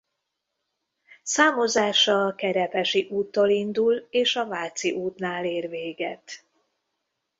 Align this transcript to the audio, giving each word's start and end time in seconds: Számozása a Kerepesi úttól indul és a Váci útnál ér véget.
Számozása 1.23 2.25
a 2.25 2.35
Kerepesi 2.35 3.07
úttól 3.11 3.49
indul 3.49 4.07
és 4.09 4.35
a 4.35 4.45
Váci 4.47 4.91
útnál 4.91 5.45
ér 5.45 5.69
véget. 5.69 6.43